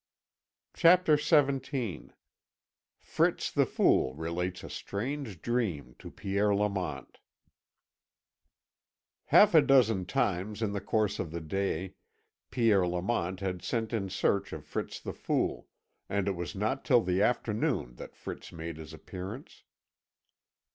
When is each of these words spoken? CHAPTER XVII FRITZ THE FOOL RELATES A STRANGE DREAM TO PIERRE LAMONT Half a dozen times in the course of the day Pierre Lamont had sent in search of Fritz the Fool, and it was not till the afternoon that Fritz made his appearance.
CHAPTER 0.73 1.15
XVII 1.15 2.09
FRITZ 2.97 3.51
THE 3.51 3.67
FOOL 3.67 4.15
RELATES 4.15 4.63
A 4.63 4.69
STRANGE 4.71 5.43
DREAM 5.43 5.93
TO 5.99 6.09
PIERRE 6.09 6.55
LAMONT 6.55 7.19
Half 9.25 9.53
a 9.53 9.61
dozen 9.61 10.07
times 10.07 10.63
in 10.63 10.71
the 10.73 10.81
course 10.81 11.19
of 11.19 11.29
the 11.29 11.39
day 11.39 11.93
Pierre 12.49 12.87
Lamont 12.87 13.41
had 13.41 13.61
sent 13.61 13.93
in 13.93 14.09
search 14.09 14.51
of 14.53 14.65
Fritz 14.65 14.99
the 14.99 15.13
Fool, 15.13 15.67
and 16.09 16.27
it 16.27 16.35
was 16.35 16.55
not 16.55 16.83
till 16.83 17.03
the 17.03 17.21
afternoon 17.21 17.93
that 17.97 18.15
Fritz 18.15 18.51
made 18.51 18.77
his 18.77 18.95
appearance. 18.95 19.65